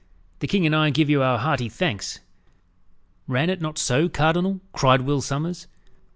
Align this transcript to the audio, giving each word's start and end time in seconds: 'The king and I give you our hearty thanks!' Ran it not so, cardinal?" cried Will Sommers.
'The 0.39 0.47
king 0.47 0.65
and 0.65 0.75
I 0.75 0.89
give 0.89 1.11
you 1.11 1.21
our 1.21 1.37
hearty 1.37 1.69
thanks!' 1.69 2.21
Ran 3.27 3.51
it 3.51 3.61
not 3.61 3.77
so, 3.77 4.09
cardinal?" 4.09 4.59
cried 4.73 5.01
Will 5.01 5.21
Sommers. 5.21 5.67